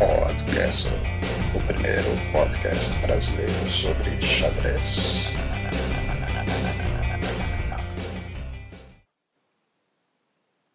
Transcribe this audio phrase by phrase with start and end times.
[0.00, 0.88] Podcast,
[1.54, 5.26] o primeiro podcast brasileiro sobre xadrez.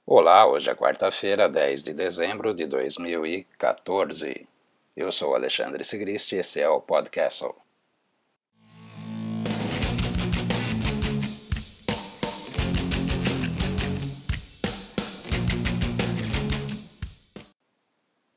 [0.05, 4.47] Olá, hoje é quarta-feira, 10 de dezembro de 2014.
[4.95, 7.45] Eu sou Alexandre Sigrist e esse é o Podcast.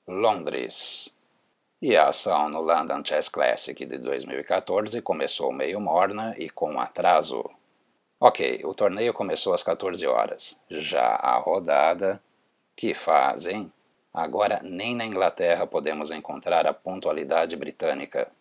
[0.08, 1.14] Londres.
[1.82, 7.44] E a ação no London Chess Classic de 2014 começou meio morna e com atraso.
[8.18, 10.58] Ok, o torneio começou às 14 horas.
[10.70, 12.22] Já a rodada.
[12.74, 13.70] Que fazem?
[14.12, 18.32] Agora nem na Inglaterra podemos encontrar a pontualidade britânica.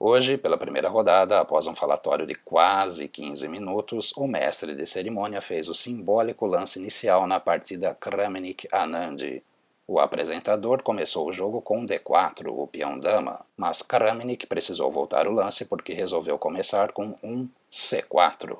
[0.00, 5.42] Hoje, pela primeira rodada, após um falatório de quase 15 minutos, o mestre de cerimônia
[5.42, 9.42] fez o simbólico lance inicial na partida Kramnik-Anand,
[9.86, 15.26] o apresentador começou o jogo com um D4, o peão dama, mas Kramnik precisou voltar
[15.26, 18.58] o lance porque resolveu começar com um C4.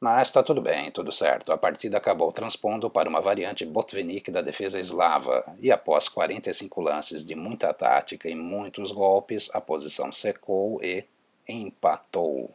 [0.00, 1.52] Mas está tudo bem, tudo certo.
[1.52, 7.26] A partida acabou transpondo para uma variante Botvinnik da defesa eslava, e após 45 lances
[7.26, 11.04] de muita tática e muitos golpes, a posição secou e
[11.48, 12.50] empatou.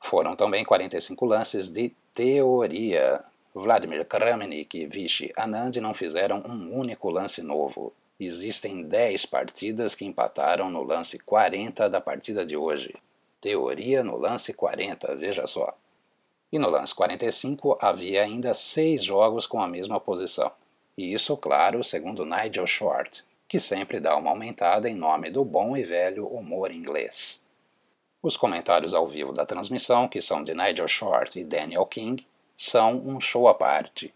[0.00, 3.24] Foram também 45 lances de teoria,
[3.58, 7.92] Vladimir Kramnik e Vichy Anand não fizeram um único lance novo.
[8.20, 12.94] Existem 10 partidas que empataram no lance 40 da partida de hoje.
[13.40, 15.76] Teoria no lance 40, veja só.
[16.52, 20.52] E no lance 45 havia ainda 6 jogos com a mesma posição.
[20.96, 25.76] E isso, claro, segundo Nigel Short, que sempre dá uma aumentada em nome do bom
[25.76, 27.42] e velho humor inglês.
[28.22, 32.24] Os comentários ao vivo da transmissão, que são de Nigel Short e Daniel King,
[32.60, 34.12] são um show à parte.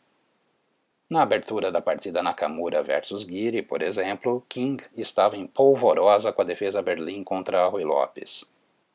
[1.09, 6.45] Na abertura da partida Nakamura versus Giri, por exemplo, King estava em polvorosa com a
[6.45, 8.45] defesa Berlim contra Rui Lopes.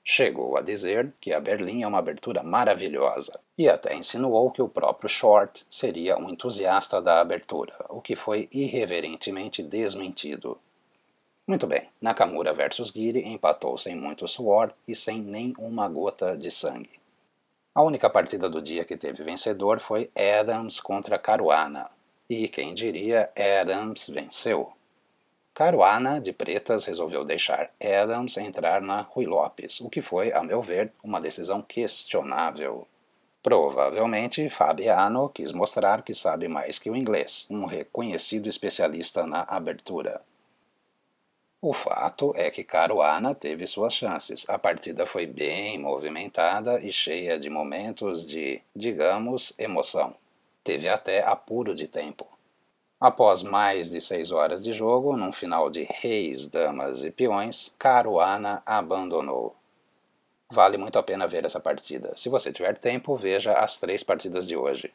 [0.04, 4.68] Chegou a dizer que a Berlim é uma abertura maravilhosa e até insinuou que o
[4.68, 10.60] próprio Short seria um entusiasta da abertura, o que foi irreverentemente desmentido.
[11.48, 16.52] Muito bem, Nakamura versus Giri empatou sem muito suor e sem nem uma gota de
[16.52, 16.97] sangue.
[17.78, 21.88] A única partida do dia que teve vencedor foi Adams contra Caruana.
[22.28, 23.30] E quem diria,
[23.62, 24.74] Adams venceu.
[25.54, 30.60] Caruana, de pretas, resolveu deixar Adams entrar na Rui Lopes, o que foi, a meu
[30.60, 32.88] ver, uma decisão questionável.
[33.44, 40.24] Provavelmente, Fabiano quis mostrar que sabe mais que o inglês, um reconhecido especialista na abertura.
[41.70, 44.50] O fato é que Caruana teve suas chances.
[44.50, 50.16] A partida foi bem movimentada e cheia de momentos de, digamos, emoção.
[50.64, 52.26] Teve até apuro de tempo.
[52.98, 58.64] Após mais de seis horas de jogo, num final de reis, damas e peões, Caruana
[58.66, 59.54] abandonou.
[60.50, 62.14] Vale muito a pena ver essa partida.
[62.16, 64.90] Se você tiver tempo, veja as três partidas de hoje.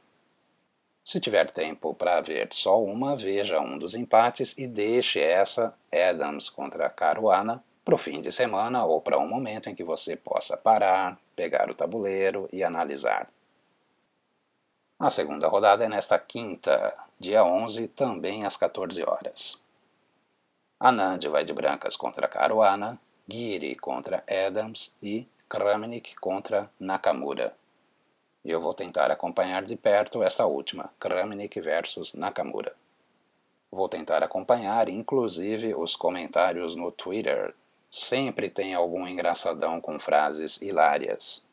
[1.05, 6.49] Se tiver tempo para ver só uma, veja um dos empates e deixe essa, Adams
[6.49, 10.57] contra Caruana, para o fim de semana ou para um momento em que você possa
[10.57, 13.29] parar, pegar o tabuleiro e analisar.
[14.97, 19.61] A segunda rodada é nesta quinta, dia 11, também às 14 horas.
[20.79, 27.57] Anand vai de brancas contra Caruana, Giri contra Adams e Kramnik contra Nakamura
[28.45, 32.75] e eu vou tentar acompanhar de perto essa última, Kramnik versus Nakamura.
[33.71, 37.55] Vou tentar acompanhar, inclusive, os comentários no Twitter.
[37.91, 41.45] Sempre tem algum engraçadão com frases hilárias.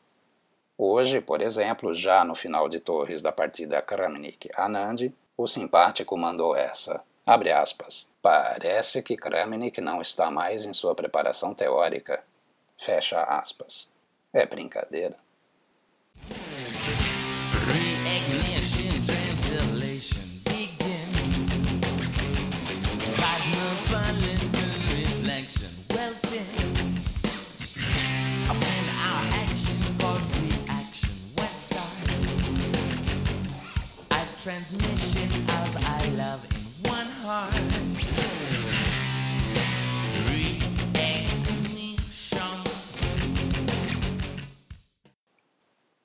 [0.76, 7.02] Hoje, por exemplo, já no final de torres da partida Kramnik-Anand, o simpático mandou essa.
[7.24, 8.08] Abre aspas.
[8.20, 12.22] Parece que Kramnik não está mais em sua preparação teórica.
[12.78, 13.88] Fecha aspas.
[14.32, 15.16] É brincadeira.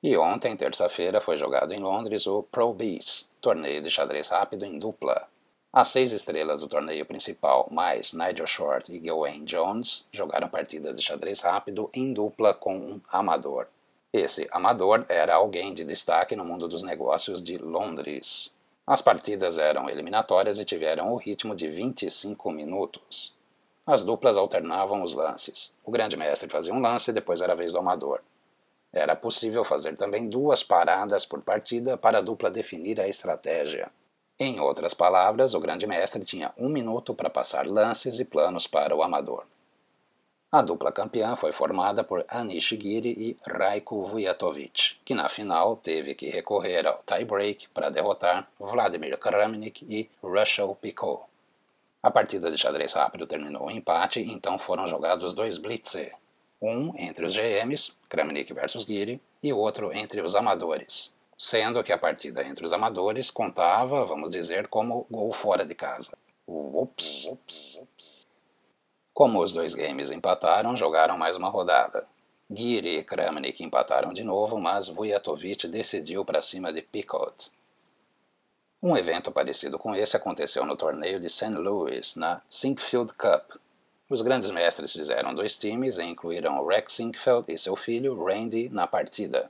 [0.07, 4.77] E ontem, terça-feira, foi jogado em Londres o Pro Bees, torneio de xadrez rápido em
[4.77, 5.27] dupla.
[5.73, 11.03] As seis estrelas do torneio principal, mais Nigel Short e Gawain Jones, jogaram partidas de
[11.03, 13.65] xadrez rápido em dupla com um amador.
[14.13, 18.53] Esse amador era alguém de destaque no mundo dos negócios de Londres.
[18.85, 23.35] As partidas eram eliminatórias e tiveram o ritmo de 25 minutos.
[23.87, 25.73] As duplas alternavam os lances.
[25.83, 28.21] O grande mestre fazia um lance e depois era a vez do amador.
[28.95, 33.91] Era possível fazer também duas paradas por partida para a dupla definir a estratégia.
[34.39, 38.95] Em outras palavras, o grande mestre tinha um minuto para passar lances e planos para
[38.95, 39.43] o amador.
[40.49, 46.15] A dupla campeã foi formada por Anish Giri e Raiko Vujatovic, que na final teve
[46.15, 51.23] que recorrer ao tie-break para derrotar Vladimir Kramnik e Russell Picot.
[52.01, 55.97] A partida de xadrez rápido terminou em empate, então foram jogados dois blitz,
[56.61, 61.97] um entre os GMs, Kramnik versus Giri, e outro entre os amadores, sendo que a
[61.97, 66.17] partida entre os amadores contava, vamos dizer, como gol fora de casa.
[66.47, 67.81] Ups, ups.
[69.13, 72.05] Como os dois games empataram, jogaram mais uma rodada.
[72.49, 77.49] Giri e Kramnik empataram de novo, mas Vujatovic decidiu para cima de Picot.
[78.81, 81.49] Um evento parecido com esse aconteceu no torneio de St.
[81.49, 83.59] Louis, na Sinkfield Cup.
[84.07, 88.85] Os grandes mestres fizeram dois times e incluíram Rex Sinkfeld e seu filho Randy na
[88.85, 89.49] partida.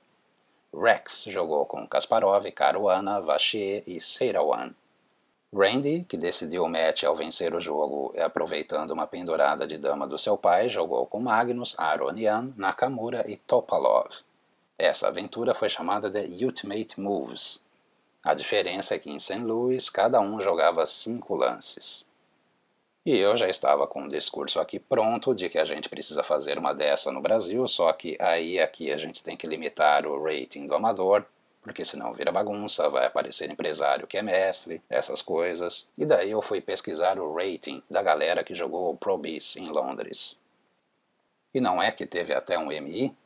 [0.74, 4.72] Rex jogou com Kasparov, Caruana, Vachier e Seirawan.
[5.54, 10.18] Randy, que decidiu o match ao vencer o jogo aproveitando uma pendurada de dama do
[10.18, 14.10] seu pai, jogou com Magnus, Aronian, Nakamura e Topalov.
[14.78, 17.62] Essa aventura foi chamada de Ultimate Moves.
[18.24, 19.40] A diferença é que em St.
[19.40, 22.05] Louis cada um jogava cinco lances.
[23.06, 26.58] E eu já estava com um discurso aqui pronto de que a gente precisa fazer
[26.58, 30.66] uma dessa no Brasil, só que aí aqui a gente tem que limitar o rating
[30.66, 31.26] do amador
[31.66, 35.90] porque senão vira bagunça, vai aparecer empresário que é mestre, essas coisas.
[35.98, 39.68] E daí eu fui pesquisar o rating da galera que jogou o Pro Beast em
[39.70, 40.38] Londres.
[41.52, 43.18] E não é que teve até um MI?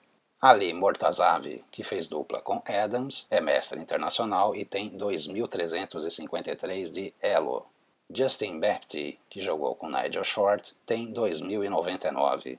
[0.41, 7.65] Ali Mortazavi, que fez dupla com Adams, é mestre internacional e tem 2.353 de Elo.
[8.11, 12.57] Justin Baptiste, que jogou com Nigel Short, tem 2.099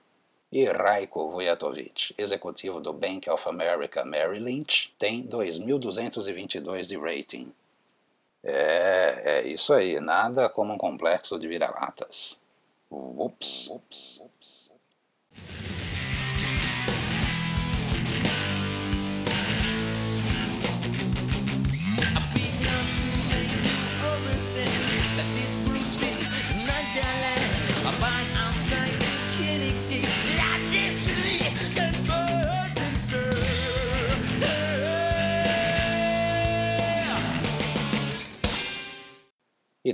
[0.53, 7.53] e Raiko Vujatovic, executivo do Bank of America Merrill Lynch, tem 2.222 de rating.
[8.43, 12.41] É, é isso aí, nada como um complexo de vira-latas.
[12.91, 14.71] Ups, ups, ups.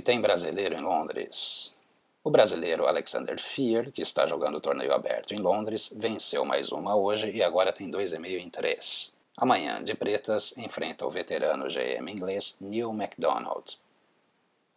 [0.07, 1.75] Tem brasileiro em Londres.
[2.23, 6.95] O brasileiro Alexander Fear, que está jogando o torneio aberto em Londres, venceu mais uma
[6.95, 9.13] hoje e agora tem 2,5 em 3.
[9.37, 13.77] Amanhã, de pretas, enfrenta o veterano GM inglês Neil MacDonald.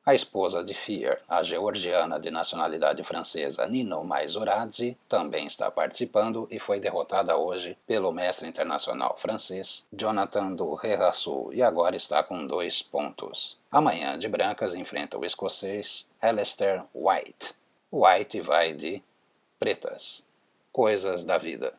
[0.05, 6.59] A esposa de Fear, a georgiana de nacionalidade francesa Nino Maizoradze, também está participando e
[6.59, 12.81] foi derrotada hoje pelo mestre internacional francês Jonathan do Rerassul e agora está com dois
[12.81, 13.59] pontos.
[13.71, 17.55] Amanhã de brancas enfrenta o escocês Alistair White.
[17.93, 19.03] White vai de
[19.59, 20.25] pretas.
[20.73, 21.75] Coisas da vida.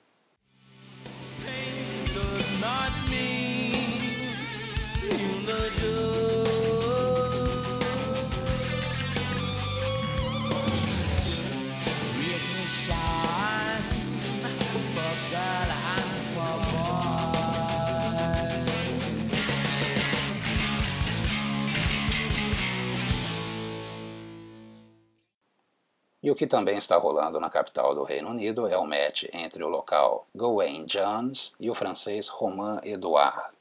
[26.31, 29.61] E o que também está rolando na capital do Reino Unido é o match entre
[29.65, 33.53] o local Gawain Jones e o francês Romain Edouard.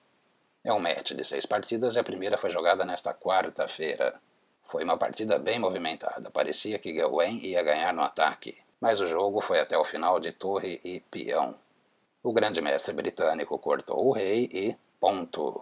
[0.63, 4.15] É um match de seis partidas e a primeira foi jogada nesta quarta-feira.
[4.69, 9.41] Foi uma partida bem movimentada, parecia que Gawain ia ganhar no ataque, mas o jogo
[9.41, 11.57] foi até o final de torre e peão.
[12.23, 15.61] O grande mestre britânico cortou o rei e ponto.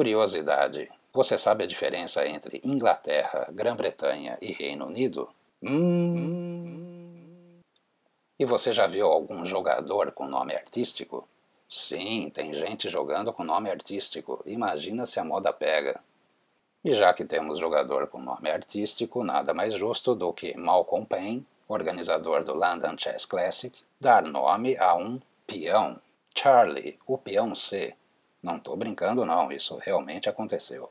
[0.00, 5.28] Curiosidade: você sabe a diferença entre Inglaterra, Grã-Bretanha e Reino Unido?
[5.62, 7.60] Hum.
[8.38, 11.28] E você já viu algum jogador com nome artístico?
[11.68, 14.42] Sim, tem gente jogando com nome artístico.
[14.46, 16.00] Imagina se a moda pega.
[16.82, 21.46] E já que temos jogador com nome artístico, nada mais justo do que Malcolm Payne,
[21.68, 26.00] organizador do London Chess Classic, dar nome a um peão.
[26.34, 27.94] Charlie, o peão C.
[28.42, 30.90] Não estou brincando não, isso realmente aconteceu.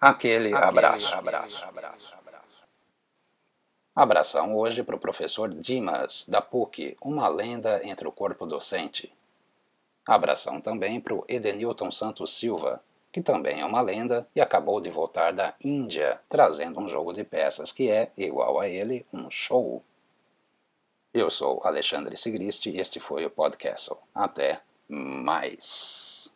[0.00, 1.14] Aquele, abraço.
[1.14, 1.64] abraço.
[1.64, 2.22] abraço.
[3.94, 9.12] Abração hoje para o professor Dimas, da PUC, uma lenda entre o corpo docente.
[10.06, 12.82] Abração também para o Edenilton Santos Silva,
[13.12, 17.22] que também é uma lenda e acabou de voltar da Índia, trazendo um jogo de
[17.22, 19.82] peças que é, igual a ele, um show.
[21.12, 23.92] Eu sou Alexandre Sigrist e este foi o Podcast.
[24.14, 26.32] Até mais.